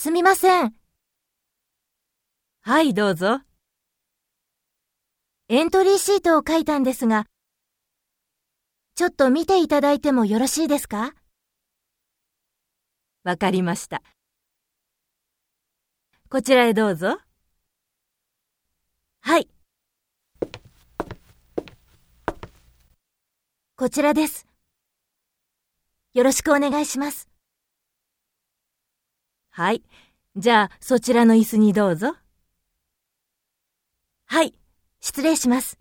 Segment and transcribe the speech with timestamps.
[0.00, 0.72] すみません。
[2.60, 3.40] はい、どうぞ。
[5.48, 7.26] エントリーシートを書いたんですが、
[8.94, 11.14] ちょっと見ていただいてもよろしいですか？
[13.24, 14.04] わかりました。
[16.30, 17.18] こちらへどうぞ。
[19.22, 19.48] はい。
[23.74, 24.46] こちらです。
[26.14, 27.28] よろしくお願いします。
[29.58, 29.82] はい。
[30.36, 32.14] じゃあ、そちらの椅子にどうぞ。
[34.26, 34.54] はい。
[35.00, 35.77] 失礼します。